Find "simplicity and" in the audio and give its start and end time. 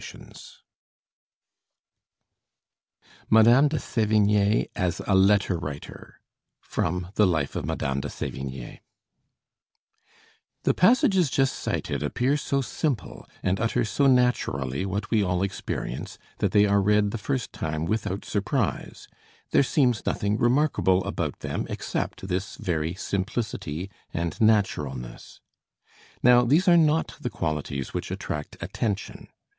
22.95-24.41